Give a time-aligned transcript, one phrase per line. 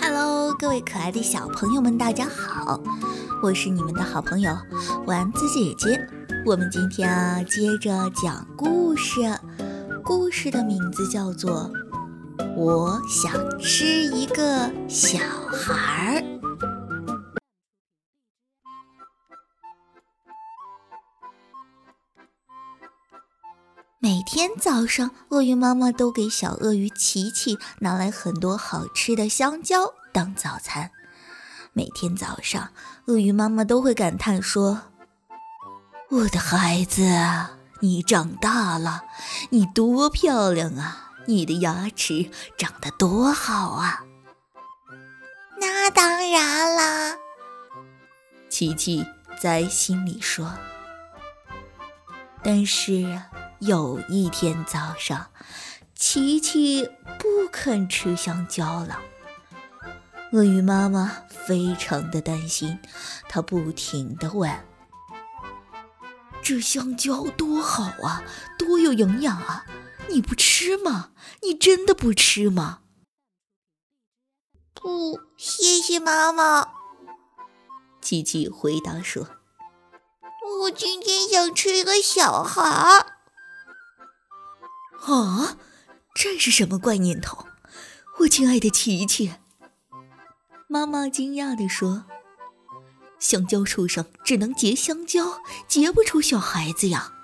[0.00, 2.80] Hello，各位可爱的小朋友们，大家好，
[3.42, 4.56] 我是你们的好朋友
[5.06, 6.04] 丸子姐姐。
[6.46, 9.20] 我们今天啊，接着讲故事，
[10.02, 11.70] 故事的名字叫做
[12.56, 13.30] 《我想
[13.60, 15.18] 吃一个小
[15.52, 16.20] 孩儿》。
[24.08, 30.90] 每天早上，鳄鱼妈妈都给小鳄鱼琪琪拿来很多好吃的香蕉当早餐。
[31.74, 32.72] 每天早上，
[33.04, 34.80] 鳄鱼妈妈都会感叹说
[36.08, 37.02] ：“我的孩子，
[37.80, 39.02] 你长大了，
[39.50, 41.12] 你多漂亮啊！
[41.26, 44.06] 你的牙齿长得多好啊！”
[45.60, 47.18] 那当然啦，
[48.48, 49.04] 琪琪
[49.38, 50.50] 在心里说。
[52.42, 53.20] 但是。
[53.60, 55.30] 有一天早上，
[55.94, 59.00] 琪琪不肯吃香蕉了。
[60.32, 62.78] 鳄鱼妈妈非常的担心，
[63.28, 64.64] 她不停的问
[66.40, 68.22] ：“这香蕉多好啊，
[68.56, 69.66] 多有营养啊！
[70.08, 71.10] 你不吃吗？
[71.42, 72.80] 你真的不吃吗
[74.72, 76.68] ？”“不，谢谢妈妈。”
[78.00, 79.26] 琪琪回答说
[80.62, 83.14] ：“我今天想吃一个小孩。”
[85.14, 85.56] 啊，
[86.14, 87.46] 这是什么怪念头？
[88.20, 89.32] 我亲爱的琪琪，
[90.66, 92.04] 妈妈惊讶地说
[93.18, 97.14] ：“香蕉树上只能结香蕉，结不出小孩子呀。”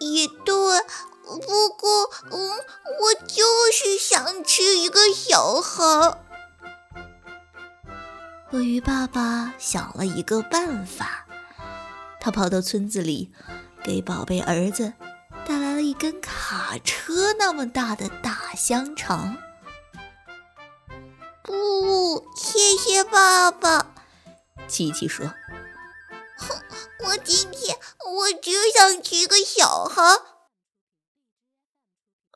[0.00, 0.82] 也对，
[1.24, 6.18] 不过，嗯，我就是想吃一个小孩。
[8.50, 11.26] 鳄鱼爸爸想了一个办法，
[12.20, 13.32] 他跑到村子里，
[13.84, 14.92] 给宝贝儿子。
[15.98, 19.36] 根卡车那么大的大香肠。
[21.42, 23.94] 不，谢谢爸爸。
[24.68, 25.26] 琪琪说
[26.36, 26.62] ：“哼，
[27.06, 30.02] 我今天我只想吃个小孩。”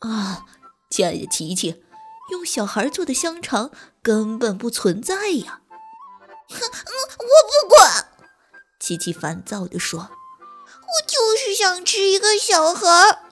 [0.01, 0.47] 啊，
[0.89, 1.85] 亲爱的琪琪，
[2.31, 3.71] 用小孩做的香肠
[4.03, 5.61] 根本不存在呀！
[6.49, 6.59] 哼，
[7.19, 8.09] 我不管。
[8.79, 10.11] 琪琪烦躁地说。
[10.91, 13.30] 我就是想吃一个小孩。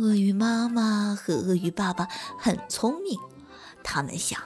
[0.00, 3.18] 鳄鱼妈妈和鳄鱼爸爸很聪明，
[3.84, 4.40] 他们想，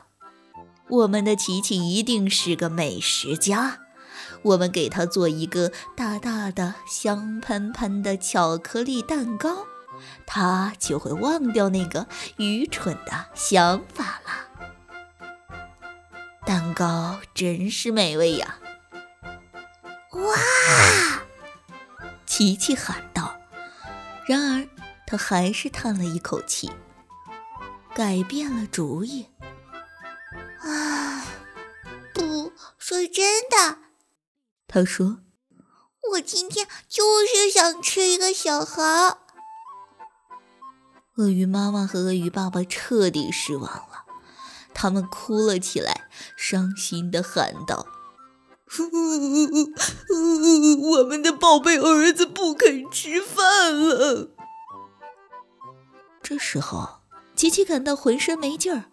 [0.88, 3.78] 我们的琪琪一定是个美食家，
[4.42, 9.66] 我们给他做一个大大的、香喷喷的巧克力蛋糕，
[10.26, 14.30] 他就会忘掉那个愚蠢的想法了。
[16.44, 18.56] 蛋糕真是美味呀！
[20.10, 21.22] 哇！
[22.26, 23.36] 琪琪喊道。
[24.26, 24.68] 然而，
[25.06, 26.70] 他还是叹了一口气，
[27.94, 29.28] 改变了主意。
[30.60, 31.26] 啊，
[32.14, 33.78] 不说真的，
[34.66, 35.18] 他说
[36.12, 39.18] ：“我今天就是想吃一个小孩。”
[41.16, 44.04] 鳄鱼妈妈和鳄鱼爸爸彻底失望了，
[44.74, 47.86] 他们哭了起来，伤心的喊道。
[50.98, 54.30] 我们的宝贝儿子不肯吃饭了。
[56.24, 57.00] 这时候，
[57.36, 58.84] 琪琪感到浑身没劲儿，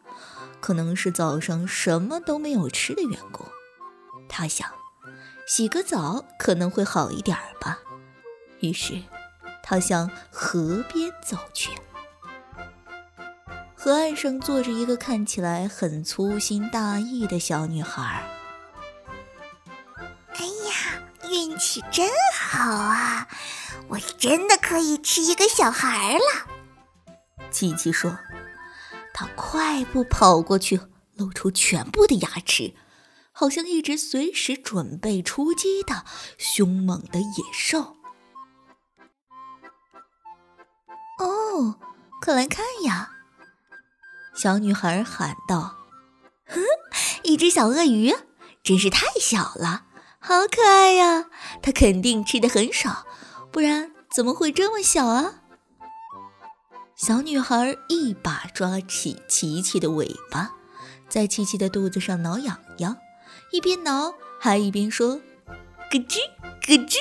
[0.59, 3.45] 可能是早上什么都没有吃的缘故。
[4.27, 4.69] 他想，
[5.47, 7.79] 洗个澡可能会好一点吧。
[8.59, 9.01] 于是，
[9.63, 11.71] 他向河边走去。
[13.77, 18.29] 河岸上坐着一个看起来很粗心大意的小女孩。
[20.35, 23.29] 哎呀运气真好啊！
[23.87, 26.50] 我真的可以吃一个小孩了。
[27.51, 28.17] 琪琪说
[29.13, 30.79] ：“他快步跑过去，
[31.15, 32.73] 露出全部的牙齿，
[33.31, 36.05] 好像一只随时准备出击的
[36.37, 37.97] 凶猛的野兽。”
[41.19, 41.77] 哦，
[42.21, 43.11] 快来看呀！
[44.33, 45.75] 小女孩喊道
[46.47, 46.61] ：“哼，
[47.23, 48.15] 一只小鳄鱼，
[48.63, 49.87] 真是太小了。”
[50.23, 51.25] 好可爱呀！
[51.63, 53.07] 它肯定吃的很少，
[53.51, 55.40] 不然怎么会这么小啊？
[57.01, 60.51] 小女孩一把抓起琪琪的尾巴，
[61.09, 62.95] 在琪琪的肚子上挠痒痒，
[63.51, 65.19] 一边挠还一边说
[65.89, 66.19] ：“咯吱
[66.61, 66.97] 咯吱。”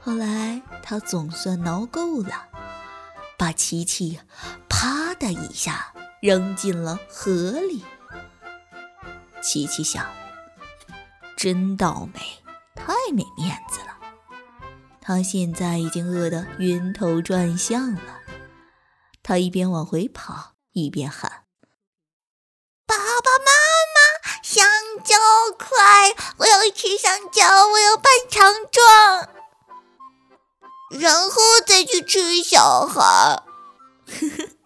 [0.00, 2.46] 后来她总算挠够了，
[3.36, 4.18] 把琪琪
[4.66, 5.92] 啪的一下
[6.22, 7.84] 扔进了河里。
[9.42, 10.06] 琪琪想。
[11.36, 12.20] 真倒霉，
[12.74, 13.98] 太没面子了。
[15.02, 18.17] 他现在已经饿得晕头转向了。
[19.28, 21.44] 他一边往回跑，一边喊
[22.88, 23.52] ：“爸爸妈
[23.92, 24.66] 妈，香
[25.04, 25.14] 蕉
[25.58, 26.14] 快！
[26.38, 29.28] 我要吃香蕉，我要扮强壮，
[30.98, 33.42] 然后再去吃小孩。”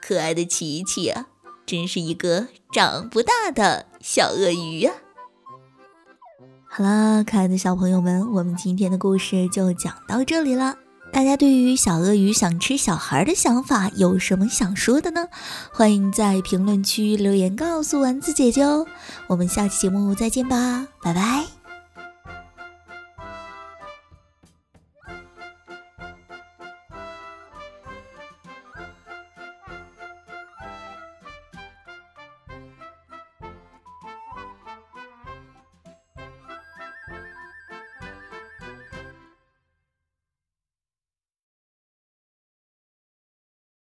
[0.00, 1.26] 可爱的琪琪啊，
[1.66, 4.94] 真是一个长不大的小鳄鱼呀！
[6.70, 10.78] 好啦，可爱的小朋友们，我们今天的故事就讲到这里了。
[11.12, 15.28] 大家对于小鳄鱼想吃小孩的想法有什么想说的呢？
[15.72, 18.86] 欢迎在评论区留言告诉丸子姐姐哦。
[19.28, 21.61] 我们下期节目再见吧，拜拜。